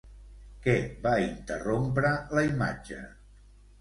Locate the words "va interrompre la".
1.03-2.47